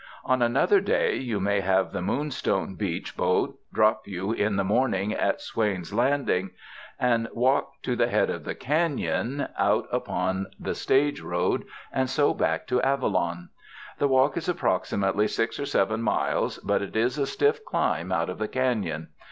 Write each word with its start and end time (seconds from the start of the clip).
On 0.25 0.41
another 0.41 0.79
day 0.81 1.15
you 1.17 1.39
may 1.39 1.59
have 1.59 1.91
the 1.91 2.01
Moonstone 2.01 2.73
Beach 2.73 3.15
boat 3.15 3.59
drop 3.71 4.07
you 4.07 4.31
in 4.31 4.55
the 4.55 4.63
morning 4.63 5.13
at 5.13 5.41
Swain's 5.41 5.93
Landing, 5.93 6.49
and 6.99 7.27
walk 7.33 7.73
to 7.83 7.95
the 7.95 8.07
head 8.07 8.31
of 8.31 8.43
the 8.43 8.55
canon 8.55 9.47
out 9.59 9.91
183 9.93 9.93
UNDER 9.93 9.93
THE 9.93 9.93
SKY 9.93 9.93
IN 9.93 9.93
CALIFORNIA 9.93 9.97
upon 10.01 10.51
the 10.59 10.75
stage 10.75 11.21
road 11.61 11.65
and 11.93 12.09
so 12.09 12.33
back 12.33 12.65
to 12.65 12.81
Avalon. 12.81 13.49
The 13.99 14.07
walk 14.07 14.37
is 14.37 14.49
approximately 14.49 15.27
six 15.27 15.59
or 15.59 15.67
seven 15.67 16.01
miles, 16.01 16.57
but 16.57 16.81
it 16.81 16.95
is 16.95 17.19
a 17.19 17.27
stiff 17.27 17.63
climb 17.63 18.11
out 18.11 18.31
of 18.31 18.39
the 18.39 18.47
canon. 18.47 19.09